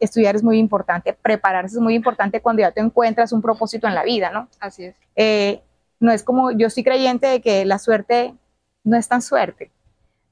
[0.00, 3.94] estudiar es muy importante, prepararse es muy importante cuando ya te encuentras un propósito en
[3.94, 4.48] la vida, ¿no?
[4.58, 4.96] Así es.
[5.14, 5.62] Eh,
[6.00, 8.34] no es como, yo soy creyente de que la suerte
[8.82, 9.70] no es tan suerte.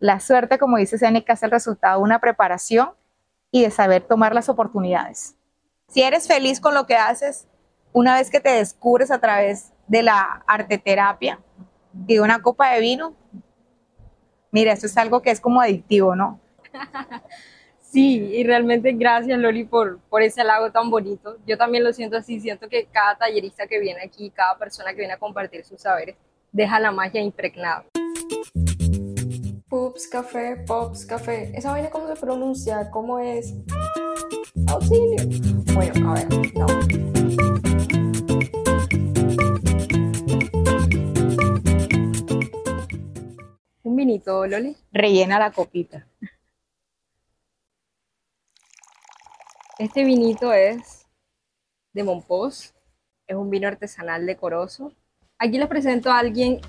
[0.00, 2.90] La suerte, como dice Seneca, es el resultado de una preparación
[3.50, 5.36] y de saber tomar las oportunidades.
[5.88, 7.46] Si eres feliz con lo que haces,
[7.92, 11.40] una vez que te descubres a través de la arteterapia
[12.06, 13.14] y de una copa de vino,
[14.50, 16.40] mira, esto es algo que es como adictivo, ¿no?
[17.90, 21.38] Sí, y realmente gracias Loli por, por ese halago tan bonito.
[21.46, 24.98] Yo también lo siento así, siento que cada tallerista que viene aquí, cada persona que
[24.98, 26.16] viene a compartir sus saberes,
[26.52, 27.86] deja la magia impregnada.
[29.70, 31.50] Pups, café, pops, café.
[31.54, 32.90] ¿Esa vaina cómo se pronuncia?
[32.90, 33.54] ¿Cómo es?
[34.66, 35.24] Auxilio.
[35.72, 36.66] Bueno, a ver, no.
[43.82, 44.76] Un vinito, Loli.
[44.92, 46.07] Rellena la copita.
[49.78, 51.06] Este vinito es
[51.94, 52.74] de Monpós,
[53.26, 54.92] es un vino artesanal decoroso.
[55.38, 56.60] Aquí les presento a alguien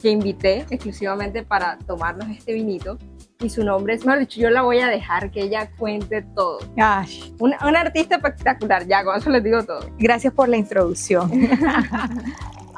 [0.00, 2.98] que invité exclusivamente para tomarnos este vinito
[3.40, 6.58] y su nombre es, mejor dicho, yo la voy a dejar que ella cuente todo.
[6.78, 9.80] Ay, Una, una artista espectacular, ya con eso les digo todo.
[9.98, 11.30] gracias por la introducción.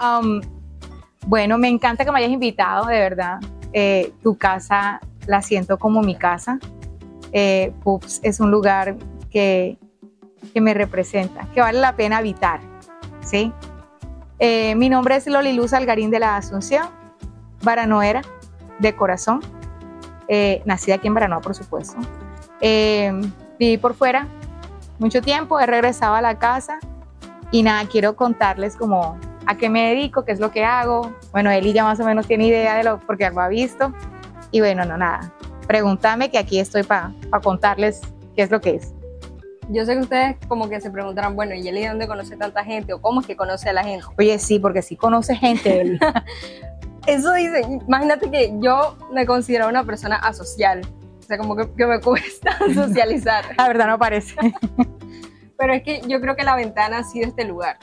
[0.01, 0.41] Um,
[1.27, 3.41] bueno, me encanta que me hayas invitado, de verdad.
[3.73, 6.61] Eh, tu casa la siento como mi casa.
[7.33, 8.95] Eh, Pups es un lugar
[9.31, 9.79] que,
[10.53, 12.61] que me representa, que vale la pena habitar.
[13.21, 13.53] ¿sí?
[14.39, 16.89] Eh, mi nombre es Loli Luz Algarín de la Asunción,
[17.63, 18.23] baranoera
[18.79, 19.41] de corazón.
[20.29, 21.97] Eh, nacida aquí en Baranoa, por supuesto.
[22.61, 23.13] Eh,
[23.59, 24.29] viví por fuera
[24.99, 26.79] mucho tiempo, he regresado a la casa
[27.51, 31.13] y nada, quiero contarles como a qué me dedico, qué es lo que hago.
[31.33, 33.93] Bueno, Eli ya más o menos tiene idea de lo porque algo ha visto.
[34.51, 35.33] Y bueno, no, nada,
[35.67, 37.13] pregúntame que aquí estoy para
[37.43, 38.01] contarles
[38.35, 38.93] qué es lo que es.
[39.71, 42.65] Yo sé que ustedes como que se preguntarán, bueno, ¿y Eli de dónde conoce tanta
[42.65, 42.95] gente?
[42.95, 44.07] ¿O cómo es que conoce a la gente?
[44.19, 45.99] Oye, sí, porque sí conoce gente.
[47.07, 50.81] Eso dice, imagínate que yo me considero una persona asocial.
[51.19, 53.45] O sea, como que, que me cuesta socializar.
[53.59, 54.35] La verdad no parece.
[55.59, 57.79] Pero es que yo creo que la ventana ha sido este lugar,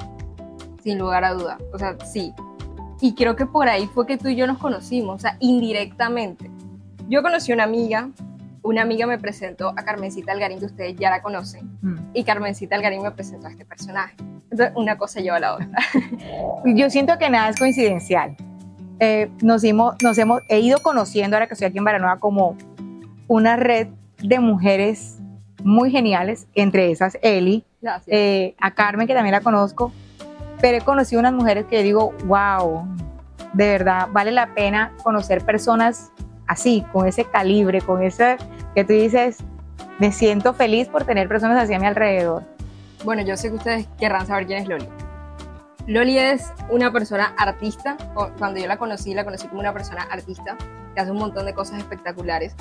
[0.82, 1.58] sin lugar a duda.
[1.74, 2.34] O sea, sí.
[3.02, 6.50] Y creo que por ahí fue que tú y yo nos conocimos, o sea, indirectamente.
[7.10, 8.10] Yo conocí una amiga,
[8.66, 11.98] una amiga me presentó a Carmencita Algarín, que ustedes ya la conocen, Mm.
[12.14, 14.16] y Carmencita Algarín me presentó a este personaje.
[14.52, 15.70] Entonces, una cosa lleva a la otra.
[16.66, 18.36] Yo siento que nada es coincidencial.
[19.00, 22.56] Eh, nos, hemos, nos hemos he ido conociendo ahora que estoy aquí en Baranoa como
[23.28, 23.88] una red
[24.24, 25.20] de mujeres
[25.64, 27.66] muy geniales, entre esas Eli,
[28.08, 29.92] eh, a Carmen que también la conozco,
[30.62, 32.88] pero he conocido unas mujeres que digo, wow,
[33.54, 36.12] de verdad vale la pena conocer personas
[36.48, 38.38] así, con ese calibre, con ese
[38.76, 39.38] que tú dices,
[40.00, 42.44] me siento feliz por tener personas así a mi alrededor.
[43.04, 44.88] Bueno, yo sé que ustedes querrán saber quién es Loli.
[45.88, 47.98] Loli es una persona artista.
[48.38, 50.58] Cuando yo la conocí, la conocí como una persona artista
[50.94, 52.56] que hace un montón de cosas espectaculares.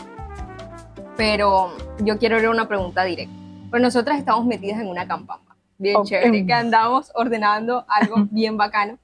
[1.17, 3.35] Pero yo quiero ver una pregunta directa.
[3.71, 6.07] Pues nosotras estamos metidas en una campamba bien Ok.
[6.07, 8.99] chévere, que andamos ordenando algo bien bacano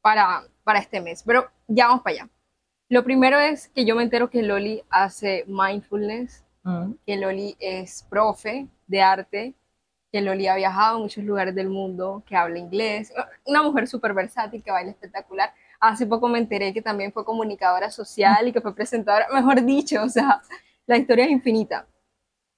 [0.00, 1.22] para, para este mes.
[1.26, 2.28] Pero ya vamos para allá.
[2.88, 6.94] Lo primero es que yo me entero que Loli hace mindfulness, Mm.
[7.06, 9.54] que Loli es profe de arte,
[10.10, 13.12] que Loli ha viajado a muchos lugares del mundo, que habla inglés,
[13.44, 15.52] una mujer súper versátil que baila espectacular.
[15.78, 20.02] Hace poco me enteré que también fue comunicadora social y que fue presentadora, mejor dicho,
[20.02, 20.42] o sea,
[20.86, 21.86] la historia es infinita.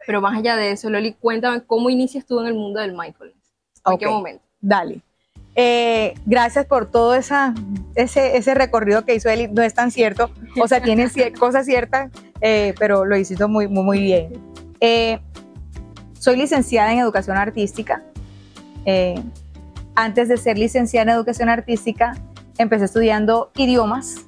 [0.07, 3.37] Pero más allá de eso, Loli, cuéntame cómo inicias tú en el mundo del mindfulness.
[3.85, 4.13] ¿En qué Ok.
[4.13, 4.45] momento?
[4.61, 5.03] Dale.
[5.55, 7.53] Eh, gracias por todo esa,
[7.97, 9.49] ese, ese recorrido que hizo Eli.
[9.49, 10.31] No es tan cierto,
[10.61, 12.11] o sea, tiene cier- cosas ciertas,
[12.41, 14.33] eh, pero lo hiciste muy, muy, muy bien.
[14.81, 15.19] Eh,
[16.19, 18.03] soy licenciada en educación artística.
[18.85, 19.21] Eh,
[19.95, 22.17] antes de ser licenciada en educación artística,
[22.59, 24.27] empecé estudiando idiomas.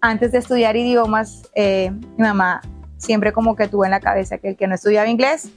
[0.00, 2.60] Antes de estudiar idiomas, eh, mi mamá
[2.96, 5.50] siempre como que tuvo en la cabeza que el que no estudiaba inglés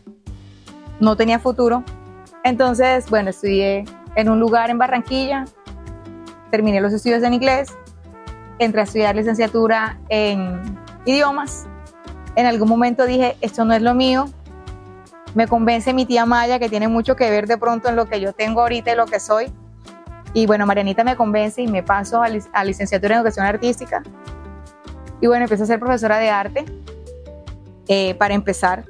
[0.99, 1.83] no tenía futuro.
[2.43, 5.45] Entonces, bueno, estudié en un lugar en Barranquilla,
[6.51, 7.75] terminé los estudios en inglés,
[8.59, 10.61] entré a estudiar licenciatura en
[11.09, 11.67] idiomas.
[12.35, 14.25] En algún momento dije, esto no es lo mío.
[15.35, 18.19] Me convence mi tía Maya, que tiene mucho que ver de pronto en lo que
[18.19, 19.51] yo tengo ahorita y lo que soy.
[20.33, 24.03] Y bueno, Marianita me convence y me paso a, lic- a licenciatura en educación artística.
[25.21, 26.65] Y bueno, empecé a ser profesora de arte.
[27.87, 28.85] Eh, para empezar,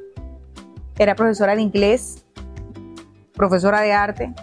[0.97, 2.25] era profesora de inglés,
[3.33, 4.33] profesora de arte.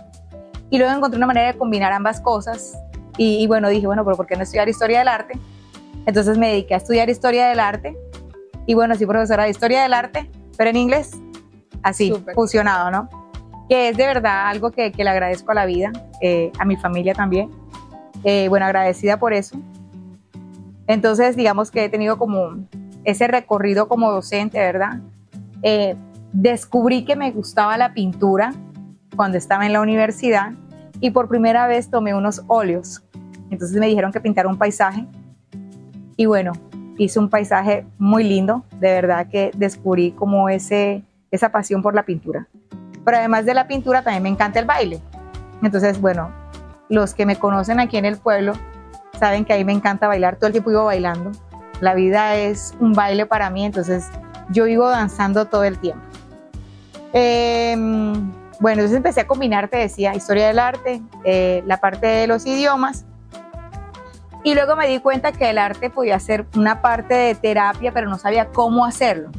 [0.71, 2.77] Y luego encontré una manera de combinar ambas cosas.
[3.19, 5.39] Y, y bueno, dije, bueno, pero ¿por qué no estudiar historia del arte?
[6.07, 7.97] Entonces me dediqué a estudiar historia del arte.
[8.65, 11.13] Y bueno, soy profesora de historia del arte, pero en inglés.
[11.83, 12.35] así, Súper.
[12.35, 13.09] fusionado, ¿no?
[13.69, 16.77] Que es de verdad algo que, que le agradezco a la vida, eh, a mi
[16.77, 17.51] familia también.
[18.25, 19.59] Eh, bueno, agradecida por eso.
[20.87, 22.57] Entonces, digamos que he tenido como
[23.05, 25.01] ese recorrido como docente, ¿verdad?
[25.63, 25.97] Eh,
[26.33, 28.53] descubrí que me gustaba la pintura
[29.15, 30.53] cuando estaba en la universidad
[31.01, 33.03] y por primera vez tomé unos óleos.
[33.51, 35.07] Entonces me dijeron que pintara un paisaje
[36.17, 36.53] y bueno,
[36.99, 42.05] hice un paisaje muy lindo, de verdad que descubrí como ese, esa pasión por la
[42.05, 42.49] pintura.
[43.05, 45.01] Pero además de la pintura también me encanta el baile.
[45.63, 46.31] Entonces, bueno,
[46.89, 48.55] los que me conocen aquí en el pueblo
[49.19, 51.33] saben que a mí me encanta bailar, todo el tiempo vivo bailando.
[51.81, 54.09] La vida es un baile para mí, entonces
[54.51, 56.03] yo vivo danzando todo el tiempo.
[57.13, 57.75] Eh,
[58.59, 62.47] bueno, entonces empecé a combinar, te decía, historia del arte, eh, la parte de los
[62.47, 63.05] idiomas.
[64.47, 68.09] Y luego me di cuenta que el arte podía ser una parte de terapia, pero
[68.09, 69.33] no sabía cómo hacerlo.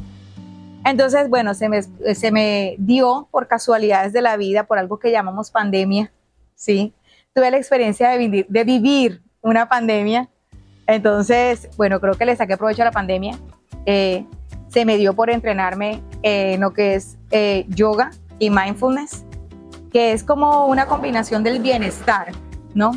[0.84, 5.10] Entonces, bueno, se me, se me dio por casualidades de la vida, por algo que
[5.10, 6.12] llamamos pandemia,
[6.54, 6.92] ¿sí?
[7.32, 10.28] Tuve la experiencia de vivir, una pandemia.
[10.86, 13.38] Entonces, bueno, creo que le saqué provecho a la pandemia.
[13.86, 14.26] Eh,
[14.68, 19.24] se me dio por entrenarme en lo que es eh, yoga y mindfulness,
[19.90, 22.32] que es como una combinación del bienestar,
[22.74, 22.90] ¿no?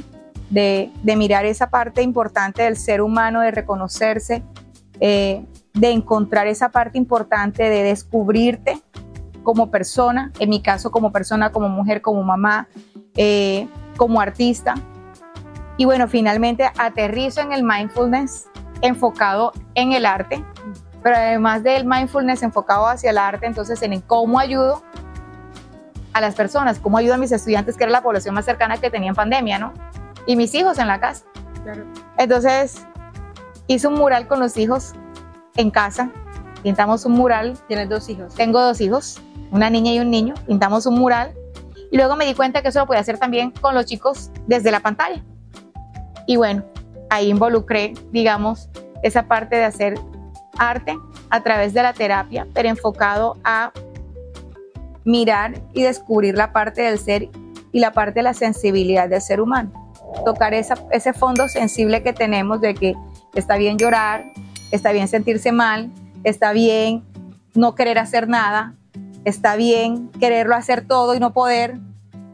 [0.51, 4.43] De, de mirar esa parte importante del ser humano, de reconocerse,
[4.99, 8.81] eh, de encontrar esa parte importante de descubrirte
[9.43, 12.67] como persona, en mi caso como persona, como mujer, como mamá,
[13.15, 13.67] eh,
[13.97, 14.75] como artista.
[15.77, 18.47] Y bueno, finalmente aterrizo en el mindfulness
[18.81, 20.43] enfocado en el arte,
[21.01, 24.83] pero además del mindfulness enfocado hacia el arte, entonces en cómo ayudo
[26.13, 28.89] a las personas, cómo ayudo a mis estudiantes, que era la población más cercana que
[28.89, 29.73] tenía en pandemia, ¿no?
[30.31, 31.25] Y mis hijos en la casa.
[31.61, 31.83] Claro.
[32.17, 32.87] Entonces
[33.67, 34.93] hice un mural con los hijos
[35.57, 36.09] en casa,
[36.63, 38.33] pintamos un mural, Tienes dos hijos.
[38.35, 41.33] tengo dos hijos, una niña y un niño, pintamos un mural
[41.91, 44.71] y luego me di cuenta que eso lo podía hacer también con los chicos desde
[44.71, 45.21] la pantalla.
[46.27, 46.63] Y bueno,
[47.09, 48.69] ahí involucré, digamos,
[49.03, 49.99] esa parte de hacer
[50.57, 50.97] arte
[51.29, 53.73] a través de la terapia, pero enfocado a
[55.03, 57.27] mirar y descubrir la parte del ser
[57.73, 59.80] y la parte de la sensibilidad del ser humano.
[60.25, 62.95] Tocar esa, ese fondo sensible que tenemos de que
[63.33, 64.31] está bien llorar,
[64.71, 65.91] está bien sentirse mal,
[66.23, 67.03] está bien
[67.53, 68.75] no querer hacer nada,
[69.25, 71.77] está bien quererlo hacer todo y no poder.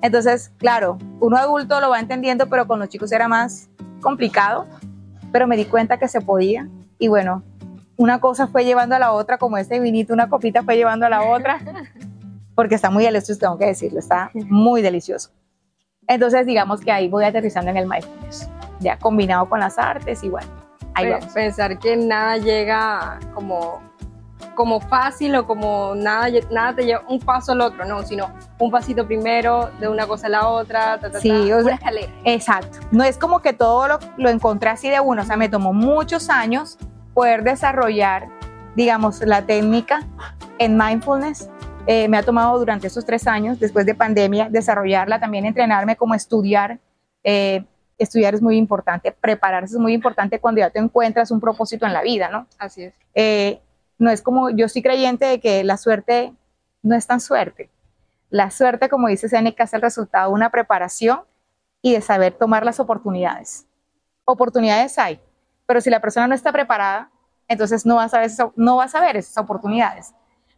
[0.02, 3.70] Entonces, claro, uno adulto lo va entendiendo, pero con los chicos era más
[4.02, 4.68] complicado,
[5.32, 6.68] pero me di cuenta que se podía
[7.00, 7.44] y bueno,
[7.96, 11.10] una cosa fue llevando a la otra, como este vinito, una copita fue llevando a
[11.10, 11.60] la otra,
[12.56, 15.32] porque está muy delicioso, tengo que decirlo, está muy delicioso.
[16.08, 18.50] Entonces, digamos que ahí voy aterrizando en el mindfulness,
[18.80, 20.48] ya combinado con las artes y bueno,
[20.94, 21.34] ahí Pe- vamos.
[21.34, 23.82] Pensar que nada llega como,
[24.56, 28.72] como fácil o como nada, nada te lleva un paso al otro, no, sino un
[28.72, 32.12] pasito primero, de una cosa a la otra, ta, ta, Sí, ta, o sea- escalera.
[32.24, 32.80] Exacto.
[32.92, 35.22] No es como que todo lo, lo encontré así de uno.
[35.24, 36.78] O sea, me tomó muchos años
[37.14, 38.28] poder desarrollar,
[38.76, 40.04] digamos, la técnica
[40.60, 41.50] en mindfulness.
[41.88, 46.14] Eh, me ha tomado durante esos tres años, después de pandemia, desarrollarla, también entrenarme como
[46.16, 46.80] estudiar.
[47.24, 47.64] Eh,
[47.98, 51.94] estudiar es muy importante, prepararse es muy importante cuando ya te encuentras un propósito en
[51.94, 52.46] la vida, ¿no?
[52.60, 52.94] Así es.
[53.16, 53.60] Eh,
[53.98, 56.34] no es como, yo soy creyente de que la suerte
[56.84, 57.72] no es tan suerte.
[58.30, 61.22] La suerte, como dice Seneca, es el resultado de una preparación
[61.82, 63.66] y de saber tomar las oportunidades.
[64.26, 65.20] Oportunidades hay,
[65.66, 67.10] pero si la persona no está preparada,
[67.48, 70.14] entonces no va a saber, esa- no va a saber esas oportunidades.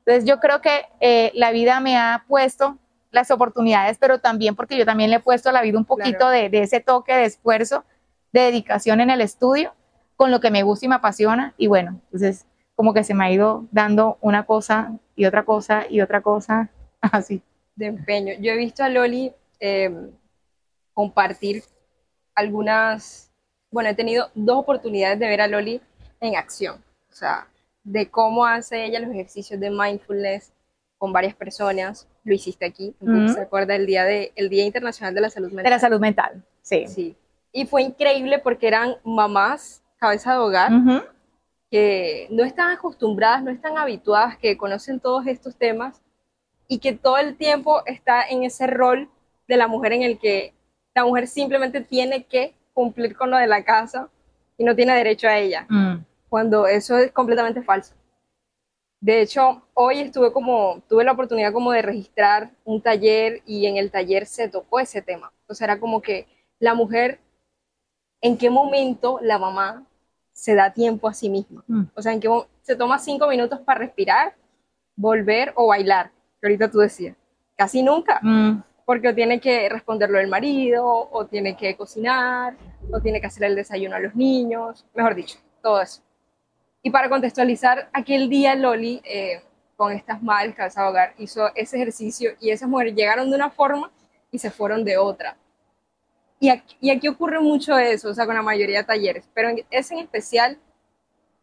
[0.09, 2.79] Entonces yo creo que eh, la vida me ha puesto
[3.11, 6.17] las oportunidades, pero también porque yo también le he puesto a la vida un poquito
[6.17, 6.31] Claro.
[6.31, 7.83] de, de ese toque de esfuerzo,
[8.33, 9.71] de dedicación en el estudio,
[10.15, 11.53] con lo que me gusta y me apasiona.
[11.57, 15.85] Y bueno, entonces como que se me ha ido dando una cosa y otra cosa
[15.87, 17.43] y otra cosa, así.
[17.75, 18.33] de empeño.
[18.39, 19.95] Yo he visto a Loli eh,
[20.95, 21.61] compartir
[22.33, 23.31] algunas,
[23.69, 25.79] bueno, he tenido dos oportunidades de ver a Loli
[26.19, 27.47] en acción, o sea,
[27.91, 30.53] de cómo hace ella los ejercicios de mindfulness
[30.99, 32.07] con varias personas.
[32.23, 32.93] Lo hiciste aquí,
[33.33, 35.71] se acuerda del día de, el Día Internacional de la Salud De Mental.
[35.71, 36.85] la salud mental, sí.
[36.87, 37.15] Sí.
[37.51, 40.71] Y fue increíble porque eran mamás, cabeza de hogar,
[41.71, 45.99] que no están acostumbradas, no están habituadas, que conocen todos estos temas
[46.67, 49.09] y que todo el tiempo está en ese rol
[49.47, 50.53] de la mujer en el que
[50.93, 54.09] la mujer simplemente tiene que cumplir con lo de la casa
[54.57, 55.88] y no tiene derecho a ella, Mm.
[56.29, 57.93] Cuando eso es completamente falso.
[59.01, 63.77] De hecho, hoy estuve como, tuve la oportunidad como de registrar un taller y en
[63.77, 65.31] el taller se tocó ese tema.
[65.47, 66.27] O sea, era como que
[66.59, 67.19] la mujer,
[68.21, 69.85] ¿en qué momento la mamá
[70.33, 71.63] se da tiempo a sí misma?
[71.67, 71.83] Mm.
[71.95, 72.29] O sea, en qué
[72.61, 74.35] se toma cinco minutos para respirar,
[74.95, 76.11] volver o bailar.
[76.41, 77.15] que ahorita tú decías,
[77.57, 82.55] casi nunca, Mm, porque tiene que responderlo el marido, o tiene que cocinar,
[82.91, 86.01] o tiene que hacer el desayuno a los niños, mejor dicho, todo eso.
[86.81, 89.41] Y para contextualizar, aquel día Loli, eh,
[89.75, 93.49] con estas madres cabeza de hogar, hizo ese ejercicio y esas mujeres llegaron de una
[93.49, 93.91] forma
[94.31, 95.37] y se fueron de otra.
[96.39, 99.49] Y aquí, y aquí ocurre mucho eso, o sea, con la mayoría de talleres, pero
[99.49, 100.57] en, ese en especial,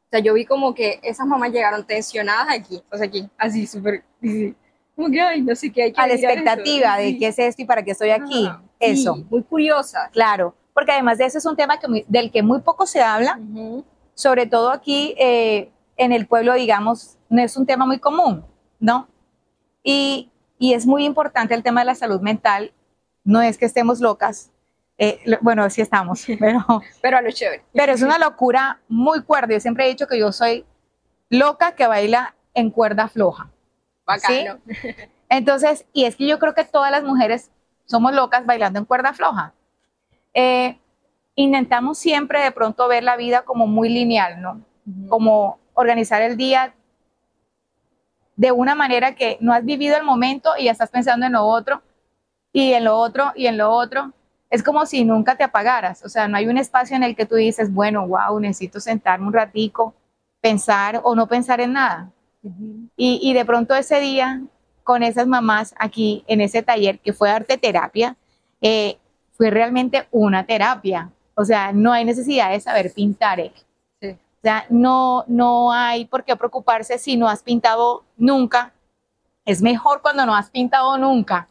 [0.07, 3.67] o sea, yo vi como que esas mamás llegaron tensionadas aquí, o sea, aquí, así,
[3.67, 4.05] súper,
[4.95, 6.41] como que, ay, no sé qué hay que a la mirar eso".
[6.41, 8.49] expectativa de qué es esto y para qué estoy aquí.
[8.81, 10.09] Eso, sí, muy curiosa.
[10.13, 10.55] claro.
[10.73, 13.41] Porque además de eso es un tema que del que muy poco se habla,
[14.17, 18.45] sobre todo aquí eh, en el pueblo, digamos, no es un tema muy común,
[18.81, 19.07] ¿no?
[19.85, 22.73] Y, y es muy importante el tema de la salud mental.
[23.23, 24.51] No es que estemos locas,
[24.99, 26.65] eh, lo- bueno, sí estamos, pero,
[27.03, 27.63] Pero a lo chévere.
[27.73, 29.55] pero es una locura muy cuerda.
[29.55, 30.65] Yo siempre he dicho que yo soy
[31.31, 33.51] loca que baila en cuerda floja.
[34.07, 34.59] Bacano.
[35.29, 37.51] Entonces, y es que yo creo que todas las mujeres
[37.85, 39.53] somos locas bailando en cuerda floja.
[40.35, 40.79] Eh,
[41.37, 44.61] intentamos siempre de pronto ver la vida como muy lineal, ¿no?
[45.09, 46.75] Como organizar el día
[48.35, 51.45] de una manera que no has vivido el momento y ya estás pensando en lo
[51.45, 51.83] otro,
[52.53, 54.13] y en lo otro, y en lo otro.
[54.49, 57.27] Es como si nunca te apagaras, o sea, no hay un espacio en el que
[57.27, 59.95] tú dices, bueno, wow, necesito sentarme un ratico,
[60.41, 62.11] pensar o no pensar en nada.
[62.97, 64.41] Y, y de pronto ese día,
[64.85, 68.17] con esas mamás aquí en ese taller que fue arte terapia,
[68.61, 68.99] eh,
[69.33, 71.11] fue realmente una terapia.
[71.37, 73.39] O sea, no hay necesidad de saber pintar.
[73.41, 73.53] eh.
[74.01, 74.09] Sí.
[74.11, 78.73] O sea, no, no hay por qué preocuparse si no has pintado nunca.
[79.45, 81.49] Es mejor cuando no has pintado nunca,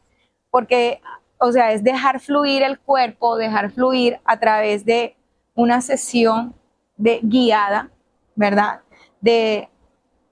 [0.50, 1.01] porque,
[1.39, 5.15] o sea, es dejar fluir el cuerpo, dejar fluir a través de
[5.54, 6.54] una sesión
[6.98, 7.89] de guiada,
[8.36, 8.82] ¿verdad?
[9.22, 9.70] De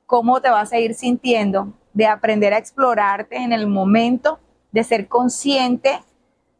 [0.05, 4.39] cómo te vas a ir sintiendo, de aprender a explorarte en el momento,
[4.71, 6.01] de ser consciente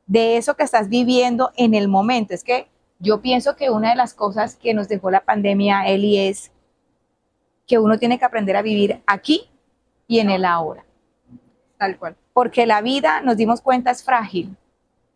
[0.06, 2.34] de eso que estás viviendo en el momento.
[2.34, 2.68] Es que
[3.04, 6.54] yo pienso que una de las cosas que nos dejó la pandemia, Eli, es
[7.68, 9.50] que uno tiene que aprender a vivir aquí
[10.08, 10.86] y en el ahora.
[11.78, 12.16] Tal cual.
[12.32, 14.56] Porque la vida, nos dimos cuenta, es frágil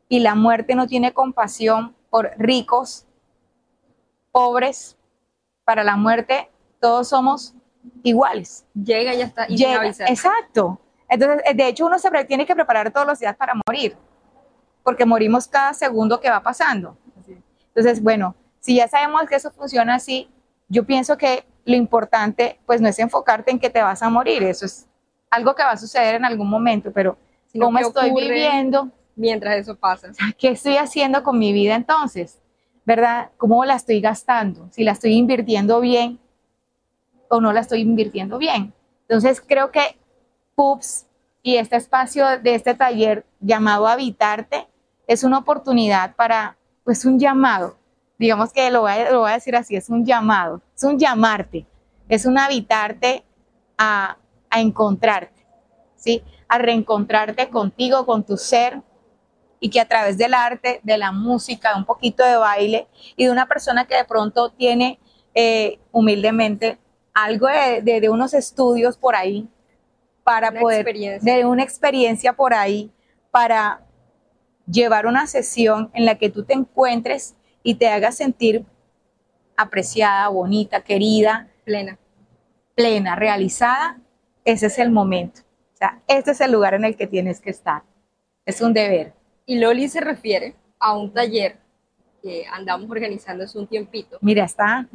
[0.10, 3.06] y la muerte no tiene compasión por ricos,
[4.34, 4.98] pobres.
[5.64, 6.50] Para la muerte
[6.82, 7.54] todos somos
[8.04, 8.66] iguales.
[8.74, 9.46] Llega y ya está.
[9.48, 10.78] Y Llega, exacto.
[11.08, 13.96] Entonces, eh, de hecho, uno se tiene que preparar todos los días para morir,
[14.84, 16.98] porque morimos cada segundo que va pasando.
[17.78, 20.28] Entonces, bueno, si ya sabemos que eso funciona así,
[20.68, 24.42] yo pienso que lo importante, pues, no es enfocarte en que te vas a morir,
[24.42, 24.88] eso es
[25.30, 27.20] algo que va a suceder en algún momento, pero
[27.52, 28.90] Sino ¿cómo estoy viviendo?
[29.16, 30.10] Mientras eso pasa.
[30.40, 32.40] ¿Qué estoy haciendo con mi vida entonces?
[32.84, 33.30] ¿Verdad?
[33.38, 34.68] ¿Cómo la estoy gastando?
[34.72, 36.20] Si la estoy invirtiendo bien
[37.30, 38.74] o no la estoy invirtiendo bien.
[39.02, 40.00] Entonces creo que
[40.56, 41.06] PUBS
[41.44, 44.68] y este espacio de este taller llamado Habitarte
[45.06, 46.58] es una oportunidad para,
[46.88, 47.76] pues un llamado.
[48.18, 50.98] Digamos que lo voy, a, lo voy a decir así, es un llamado, es un
[50.98, 51.68] llamarte,
[52.08, 53.26] es un habitarte
[53.78, 54.16] a,
[54.50, 55.46] a encontrarte,
[55.98, 56.24] ¿sí?
[56.48, 58.82] A reencontrarte contigo, con tu ser,
[59.60, 63.26] y que a través del arte, de la música, de un poquito de baile y
[63.26, 64.98] de una persona que de pronto tiene
[65.36, 66.78] eh, humildemente
[67.14, 69.50] algo de, de- de unos estudios por ahí
[70.24, 71.34] para Una poder, experiencia.
[71.36, 72.90] de una experiencia por ahí
[73.30, 73.82] para
[74.70, 78.66] llevar una sesión en la que tú te encuentres y te hagas sentir
[79.56, 81.98] apreciada, bonita, querida, Plena.
[82.76, 84.00] plena, realizada,
[84.46, 85.42] ese es el momento.
[85.74, 87.84] O sea, este es el lugar en el que tienes que estar.
[88.46, 89.14] Es un deber.
[89.46, 91.58] Y Loli se refiere a un taller
[92.22, 94.88] que andamos organizando hace un tiempito, Mira, está.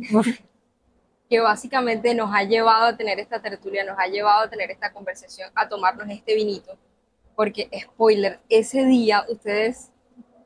[1.28, 4.92] que básicamente nos ha llevado a tener esta tertulia, nos ha llevado a tener esta
[4.92, 6.76] conversación, a tomarnos este vinito.
[7.34, 9.90] Porque, spoiler, ese día ustedes,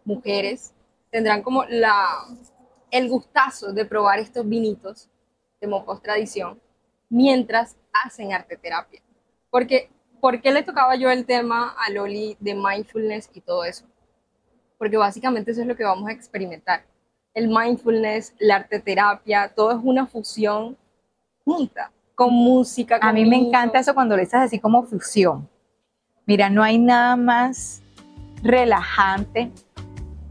[0.05, 0.75] mujeres,
[1.11, 2.07] tendrán como la,
[2.91, 5.09] el gustazo de probar estos vinitos
[5.61, 6.61] de Mopos Tradición
[7.09, 9.03] mientras hacen arte terapia.
[9.51, 9.91] Porque,
[10.21, 13.85] ¿por qué le tocaba yo el tema a Loli de mindfulness y todo eso?
[14.79, 16.85] Porque básicamente eso es lo que vamos a experimentar.
[17.35, 20.77] El mindfulness, la arte terapia, todo es una fusión
[21.45, 22.97] junta, con música.
[22.97, 25.49] A con mí me encanta eso cuando le estás así como fusión.
[26.27, 27.83] Mira, no hay nada más
[28.43, 29.53] relajante,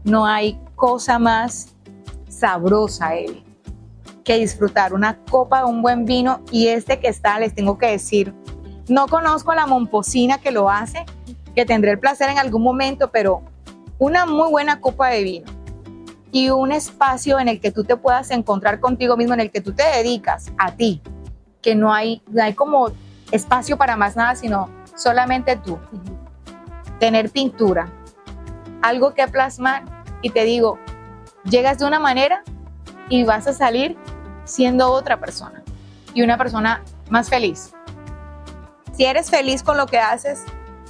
[0.04, 1.74] no hay cosa más
[2.28, 3.42] sabrosa, Evi,
[4.22, 6.42] que disfrutar una copa de un buen vino.
[6.52, 8.34] Y este que está, les tengo que decir,
[8.88, 11.06] no conozco la momposina que lo hace,
[11.54, 13.42] que tendré el placer en algún momento, pero
[13.98, 15.46] una muy buena copa de vino
[16.30, 19.62] y un espacio en el que tú te puedas encontrar contigo mismo, en el que
[19.62, 21.00] tú te dedicas a ti,
[21.62, 22.90] que no hay, no hay como
[23.30, 25.78] espacio para más nada, sino solamente tú,
[26.98, 27.88] tener pintura,
[28.82, 29.84] algo que plasmar.
[30.22, 30.78] Y te digo,
[31.44, 32.42] llegas de una manera
[33.08, 33.96] y vas a salir
[34.44, 35.62] siendo otra persona.
[36.14, 37.72] Y una persona más feliz.
[38.92, 40.44] Si eres feliz con lo que haces,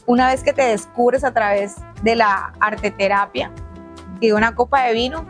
[0.06, 3.50] una vez que te descubres a través de la arte terapia
[4.20, 5.26] y de una copa de vino,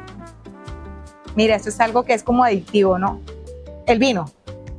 [1.34, 3.20] mira, esto es algo que es como adictivo, ¿no?
[3.86, 4.30] El vino,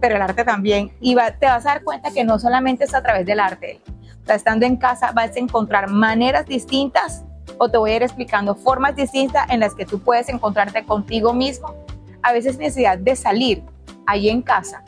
[0.07, 0.89] pero el arte también.
[1.01, 3.81] Y te vas a dar cuenta que no solamente es a través del arte.
[4.25, 7.25] Estando en casa vas a encontrar maneras distintas
[7.57, 11.33] o te voy a ir explicando formas distintas en las que tú puedes encontrarte contigo
[11.33, 11.75] mismo.
[12.23, 13.63] A veces necesidad de salir
[14.05, 14.81] ahí en casa,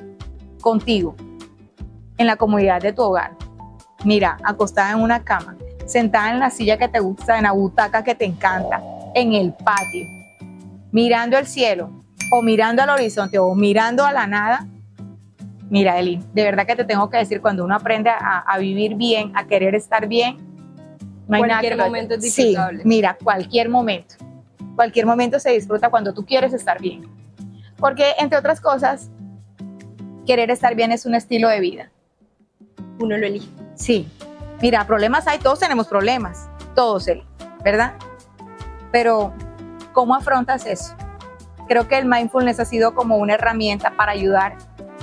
[0.61, 1.17] contigo,
[2.17, 3.35] en la comodidad de tu hogar.
[4.05, 8.05] Mira, acostada en una cama, sentada en la silla que te gusta, en la butaca
[8.05, 8.81] que te encanta,
[9.13, 10.07] en el patio,
[10.93, 11.89] mirando el cielo
[12.31, 14.65] o mirando al horizonte o mirando a la nada.
[15.69, 19.31] Mira, Eli, de verdad que te tengo que decir, cuando uno aprende a, vivir bien,
[19.35, 20.37] a querer estar bien,
[21.27, 22.81] no hay cualquier nada que momento es disfrutable.
[22.81, 24.15] Sí, mira, cualquier momento.
[24.75, 27.03] Cualquier momento se disfruta cuando tú quieres estar bien.
[27.77, 29.11] Porque, entre otras cosas,
[30.25, 31.91] querer estar bien es un estilo de vida.
[32.99, 33.49] Uno lo elige.
[33.75, 34.07] Sí.
[34.61, 37.23] Mira, problemas hay, todos tenemos problemas, todos, Eli,
[37.63, 37.93] ¿verdad?
[38.91, 39.33] Pero,
[39.93, 40.95] ¿cómo afrontas eso?
[41.67, 44.57] Creo que el mindfulness ha sido como una herramienta para ayudar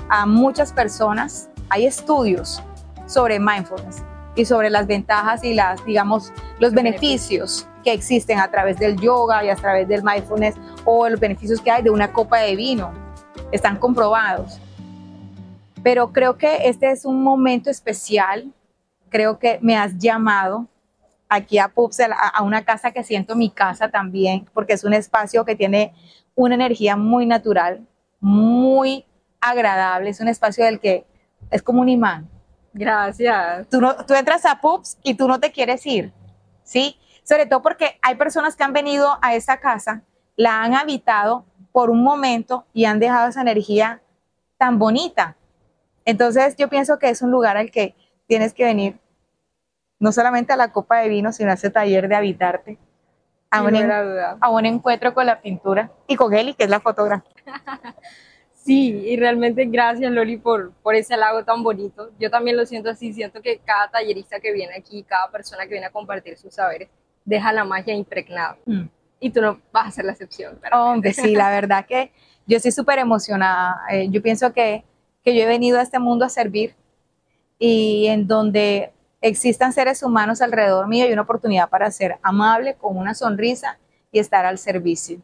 [0.09, 1.51] a muchas personas.
[1.69, 2.63] Hay estudios
[3.07, 4.03] sobre mindfulness
[4.35, 9.45] y sobre las ventajas y las, digamos, los beneficios que existen a través del yoga
[9.45, 12.93] y a través del mindfulness o los beneficios que hay de una copa de vino.
[13.53, 14.61] Están comprobados.
[15.83, 18.53] Pero creo que este es un momento especial.
[19.09, 20.67] Creo que me has llamado
[21.29, 25.45] aquí a Pupsel, a, una casa que siento mi casa también, porque es un espacio
[25.45, 25.93] que tiene
[26.35, 27.87] una energía muy natural,
[28.21, 29.05] muy
[29.49, 31.07] agradable, es un espacio del que
[31.51, 32.29] es como un imán.
[32.73, 33.69] Gracias.
[33.69, 36.13] Tú, no, tú entras a Pups y tú no te quieres ir,
[36.63, 36.99] ¿sí?
[37.25, 40.03] Sobre todo porque hay personas que han venido a esa casa,
[40.37, 44.03] la han habitado por un momento y han dejado esa energía
[44.59, 45.37] tan bonita.
[46.05, 47.95] Entonces yo pienso que es un lugar al que
[48.27, 48.99] tienes que venir,
[49.99, 52.79] no solamente a la copa de vino, sino a ese taller de habitarte,
[53.51, 53.77] a, un,
[54.41, 57.25] a un, encuentro con la pintura y con Eli, que es la fotógrafa.
[58.67, 62.11] sí, y realmente gracias Loli por, por ese lago tan bonito.
[62.19, 65.71] Yo también lo siento así, siento que cada tallerista que viene aquí, cada persona que
[65.71, 66.89] viene a compartir sus saberes,
[67.25, 68.59] deja la magia impregnada.
[68.67, 68.85] Mm.
[69.21, 70.59] Y tú no vas a ser la excepción.
[70.73, 72.13] Hombre, sí, la verdad que
[72.47, 73.81] yo estoy súper emocionada.
[73.91, 74.85] Eh, yo pienso que
[75.27, 76.77] que yo he venido a este mundo a servir
[77.59, 82.97] y en donde existan seres humanos alrededor mío y una oportunidad para ser amable, con
[82.97, 83.77] una sonrisa
[84.13, 85.19] y estar al servicio.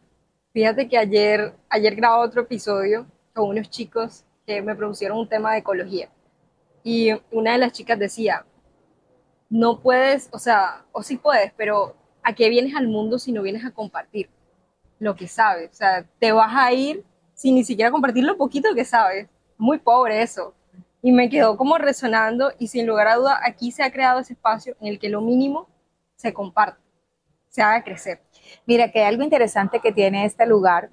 [0.53, 5.53] Fíjate que ayer, ayer grabé otro episodio con unos chicos que me propusieron un tema
[5.53, 6.09] de ecología.
[6.85, 8.45] Y una de las chicas decía,
[9.49, 13.43] no puedes, o sea, o sí puedes, pero ¿a qué vienes al mundo si no
[13.43, 14.29] vienes a compartir
[14.99, 15.71] lo que sabes?
[15.71, 19.79] O sea, te vas a ir sin ni siquiera compartir lo poquito que sabes muy
[19.79, 20.55] pobre eso.
[21.03, 24.35] Y me quedó como resonando y sin lugar a duda aquí se ha creado ese
[24.35, 25.69] espacio en el que lo mínimo
[26.17, 26.81] se comparte,
[27.49, 28.21] se haga crecer.
[28.67, 30.91] Mira, que hay algo interesante que tiene este lugar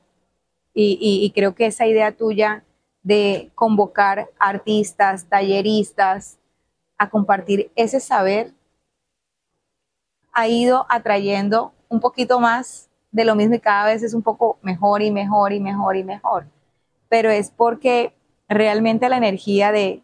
[0.74, 2.64] y, creo que esa idea tuya
[3.04, 6.38] de convocar artistas, talleristas
[6.98, 8.54] a compartir ese saber
[10.34, 14.60] ha ido atrayendo un poquito más de lo mismo y cada vez es un poco
[14.62, 16.46] mejor y mejor y mejor y mejor.
[17.10, 18.14] Pero es porque
[18.48, 20.02] realmente la energía de,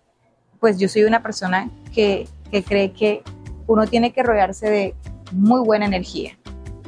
[0.60, 2.28] pues yo soy una persona que,
[2.68, 3.22] cree que
[3.68, 4.96] uno tiene que rodearse de
[5.34, 6.38] muy buena energía,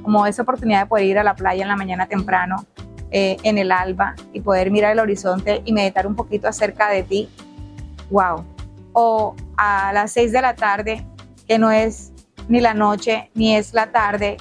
[0.02, 2.66] como esa oportunidad de poder ir a la playa en la mañana temprano,
[3.12, 7.04] eh, en el alba y poder mirar el horizonte y meditar un poquito acerca de
[7.04, 7.30] ti,
[8.10, 8.44] wow.
[8.94, 11.06] O a las seis de la tarde,
[11.48, 12.12] que no es
[12.48, 14.38] ni la noche ni es la tarde,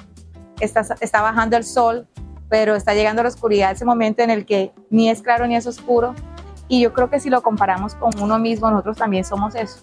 [0.61, 2.07] está, está bajando el sol,
[2.49, 5.67] pero está llegando la oscuridad, ese momento en el que ni es claro ni es
[5.67, 6.15] oscuro,
[6.69, 9.81] y yo creo que si lo comparamos con uno mismo, nosotros también somos eso.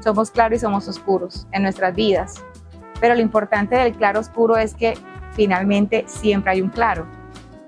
[0.00, 2.42] Somos claros y somos oscuros en nuestras vidas.
[3.00, 4.94] Pero lo importante del claro oscuro es que
[5.32, 7.06] finalmente siempre hay un claro.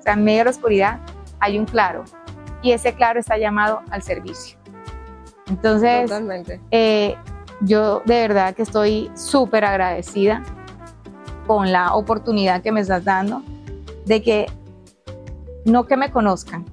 [0.07, 1.01] Sea, en medio de la oscuridad
[1.41, 2.05] hay un claro.
[2.63, 4.57] Y ese claro está llamado al servicio.
[5.49, 6.09] Entonces,
[6.71, 7.17] eh,
[7.61, 10.45] yo de verdad que estoy súper agradecida
[11.49, 13.43] con la oportunidad que me estás dando
[14.05, 14.47] de que
[15.65, 16.65] no que me conozcan,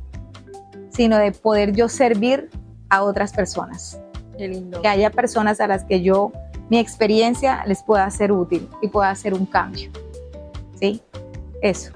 [0.91, 2.51] sino de poder yo servir
[2.89, 3.99] a otras personas.
[4.37, 6.31] Que haya personas a las que yo,
[6.69, 9.89] mi experiencia les pueda ser útil y pueda hacer un cambio.
[10.79, 11.01] ¿Sí?
[11.63, 11.93] Eso.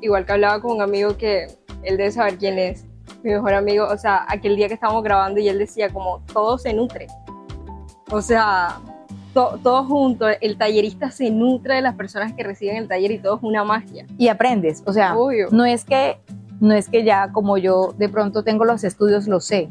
[0.00, 1.46] Igual que hablaba con un amigo que
[1.82, 2.84] él debe saber quién es,
[3.22, 6.56] mi mejor amigo, o sea, aquel día que estábamos grabando y él decía como todo
[6.58, 7.06] se nutre.
[8.10, 8.78] O sea,
[9.34, 13.18] to- todo junto, el tallerista se nutre de las personas que reciben el taller y
[13.18, 14.06] todo es una magia.
[14.18, 15.48] Y aprendes, o sea, Obvio.
[15.50, 16.18] no es que
[16.60, 19.68] no es que ya como yo de pronto tengo los estudios lo sé.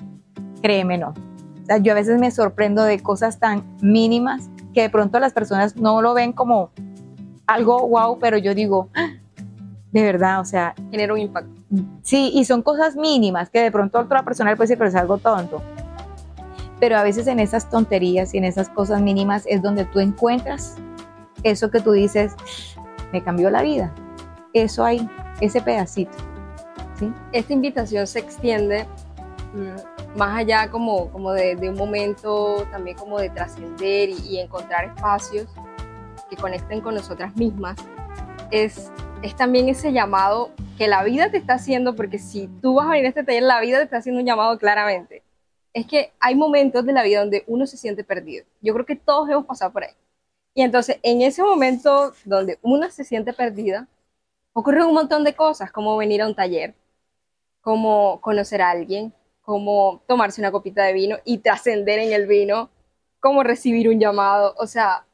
[0.61, 1.09] Créeme, no.
[1.09, 5.33] O sea, yo a veces me sorprendo de cosas tan mínimas que de pronto las
[5.33, 6.69] personas no lo ven como
[7.45, 9.09] algo wow, pero yo digo, "Ah,
[9.91, 11.51] de verdad, o sea, Genera un impacto.
[12.01, 14.95] Sí, y son cosas mínimas que de pronto otra persona le puede decir, pero es
[14.95, 15.61] algo tonto.
[16.79, 20.75] Pero a veces en esas tonterías y en esas cosas mínimas es donde tú encuentras
[21.43, 22.35] eso que tú dices,
[23.11, 23.93] me cambió la vida.
[24.53, 25.09] Eso hay,
[25.41, 26.17] ese pedacito.
[26.99, 27.11] ¿sí?
[27.31, 28.85] esta invitación se extiende
[29.53, 34.39] mm, más allá como, como de, de un momento también como de trascender y, y
[34.39, 35.47] encontrar espacios
[36.29, 37.77] que conecten con nosotras mismas,
[38.51, 38.91] es,
[39.23, 42.91] es también ese llamado que la vida te está haciendo, porque si tú vas a
[42.91, 45.23] venir a este taller, la vida te está haciendo un llamado claramente.
[45.73, 48.45] Es que hay momentos de la vida donde uno se siente perdido.
[48.61, 49.93] Yo creo que todos hemos pasado por ahí.
[50.53, 53.87] Y entonces, en ese momento donde uno se siente perdida,
[54.53, 56.73] ocurren un montón de cosas, como venir a un taller,
[57.61, 62.69] como conocer a alguien, como tomarse una copita de vino y trascender en el vino,
[63.19, 65.05] como recibir un llamado, o sea,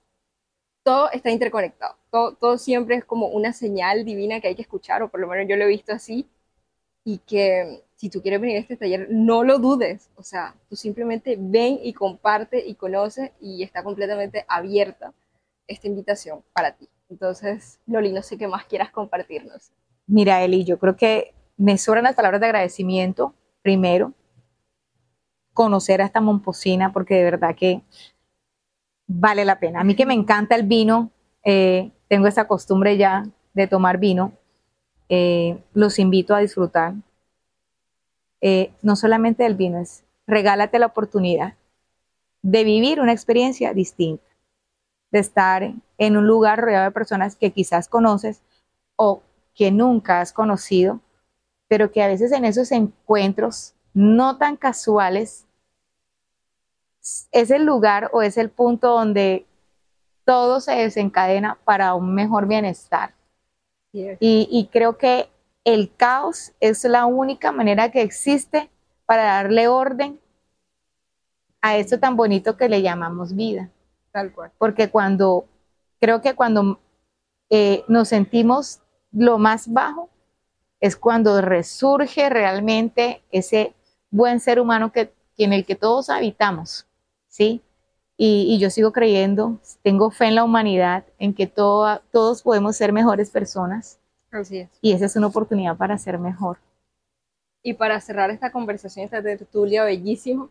[0.84, 5.02] todo está interconectado, todo, todo siempre es como una señal divina que hay que escuchar,
[5.02, 6.28] o por lo menos yo lo he visto así,
[7.04, 10.76] y que si tú quieres venir a este taller, no lo dudes, o sea, tú
[10.76, 15.12] simplemente ven y comparte y conoce y está completamente abierta
[15.65, 16.88] esta invitación para ti.
[17.10, 19.71] Entonces, Loli, no sé qué más quieras compartirnos.
[20.06, 24.13] Mira, Eli, yo creo que me sobran las palabras de agradecimiento, primero,
[25.54, 27.82] conocer a esta momposina, porque de verdad que
[29.08, 29.82] vale la pena.
[29.82, 31.10] A mí que me encanta el vino,
[31.43, 34.34] eh, tengo esa costumbre ya de tomar vino,
[35.10, 36.93] eh, los invito a disfrutar.
[38.41, 41.56] Eh, no solamente del vino, es regálate la oportunidad
[42.41, 44.25] de vivir una experiencia distinta,
[45.12, 48.41] de estar en un lugar rodeado de personas que quizás conoces
[48.95, 49.21] o
[49.56, 50.99] que nunca has conocido,
[51.67, 55.45] pero que a veces en esos encuentros no tan casuales
[57.32, 59.45] es el lugar o es el punto donde
[60.26, 63.14] todo se desencadena para un mejor bienestar.
[63.92, 65.30] Y, y creo que
[65.64, 68.70] el caos es la única manera que existe
[69.06, 70.20] para darle orden
[71.62, 73.70] a esto tan bonito que le llamamos vida.
[74.12, 74.52] Tal cual.
[74.58, 75.46] Porque cuando,
[76.00, 76.80] creo que cuando
[77.50, 78.82] eh, nos sentimos
[79.12, 80.10] lo más bajo,
[80.80, 83.74] es cuando resurge realmente ese
[84.12, 86.86] buen ser humano que, en el que todos habitamos,
[87.28, 87.62] ¿sí?
[88.17, 92.76] Y, y yo sigo creyendo, tengo fe en la humanidad, en que todo, todos podemos
[92.76, 93.99] ser mejores personas.
[94.32, 94.69] Así es.
[94.82, 96.58] Y esa es una oportunidad para ser mejor.
[97.63, 100.49] Y para cerrar esta conversación, esta tertulia bellísimo,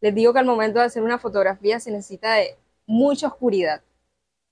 [0.00, 3.82] les digo que al momento de hacer una fotografía se necesita de mucha oscuridad,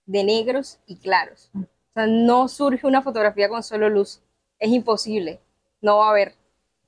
[0.06, 1.50] de negros y claros.
[1.54, 4.22] O sea, no surge una fotografía con solo luz.
[4.58, 5.40] Es imposible.
[5.80, 6.34] No va a haber.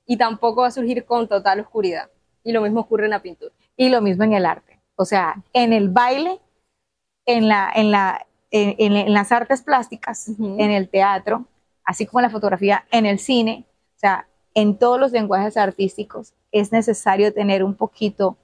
[0.05, 2.09] Y tampoco va a surgir con total oscuridad.
[2.43, 3.53] Y lo mismo ocurre en la pintura.
[3.75, 4.78] Y lo mismo en el arte.
[5.01, 6.39] O sea, en el baile,
[7.25, 10.55] en, la, en, la, en, en, en las artes plásticas, uh -huh.
[10.61, 11.45] en el teatro,
[11.85, 13.63] así como en la fotografía, en el cine,
[13.95, 18.35] o sea, en todos los lenguajes artísticos es necesario tener un poquito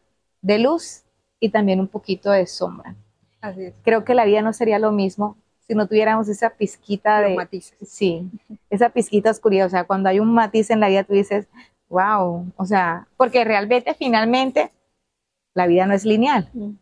[0.42, 1.04] de luz
[1.42, 2.96] y también un poquito de sombra.
[3.42, 3.74] Así es.
[3.84, 5.36] Creo que la vida no sería lo mismo
[5.68, 7.78] si no tuviéramos esa pizquita Los de matices.
[7.90, 8.30] sí,
[8.70, 11.48] esa pizquita oscuridad, o sea, cuando hay un matiz en la vida tú dices,
[11.90, 14.72] wow, o sea, porque realmente finalmente
[15.56, 16.52] la vida no es lineal.
[16.54, 16.74] Mm.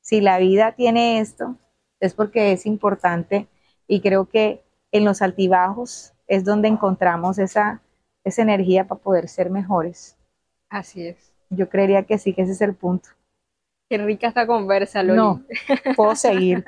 [0.00, 1.56] Si la vida tiene esto
[2.00, 3.46] es porque es importante
[3.86, 7.80] y creo que en los altibajos es donde encontramos esa
[8.24, 10.16] esa energía para poder ser mejores.
[10.68, 11.32] Así es.
[11.50, 13.10] Yo creería que sí, que ese es el punto.
[13.88, 15.18] Qué rica esta conversa, Loli.
[15.18, 15.42] No,
[15.96, 16.64] puedo seguir.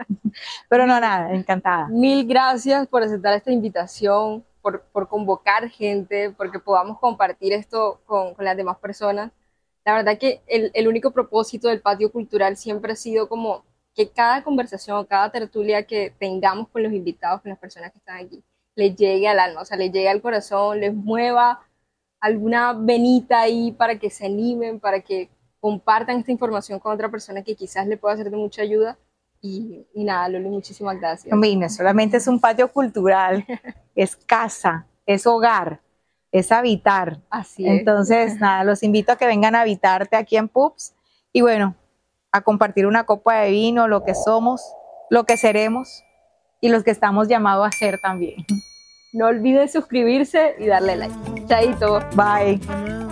[0.69, 1.89] Pero no, nada, encantada.
[1.89, 8.35] Mil gracias por aceptar esta invitación, por, por convocar gente, porque podamos compartir esto con,
[8.35, 9.31] con, las demás personas.
[9.85, 14.11] La verdad que el, el único propósito del patio cultural siempre ha sido como que
[14.11, 18.43] cada conversación, cada tertulia que tengamos con los invitados, con las personas que están aquí,
[18.75, 21.61] les llegue al alma, o sea, les llegue al corazón, les mueva
[22.21, 25.29] alguna venita ahí para que se animen, para que
[25.61, 28.99] compartan esta información con otra persona que quizás le pueda ser de mucha ayuda.
[29.43, 31.31] Y, y nada, Loli, muchísimas gracias.
[31.31, 33.45] Hombre, no solamente es un patio cultural,
[33.95, 35.81] es casa, es hogar,
[36.35, 37.21] es habitar.
[37.31, 37.79] Así es.
[37.79, 40.95] Entonces, nada, los invito a que vengan a habitarte aquí en Pups
[41.33, 41.77] y bueno,
[42.33, 44.61] a compartir una copa de vino, lo que somos,
[45.11, 46.03] lo que seremos
[46.61, 48.45] y los que estamos llamados a ser también.
[49.13, 51.15] No olviden suscribirse y darle like.
[51.47, 52.01] Chaito.
[52.17, 53.04] Bye.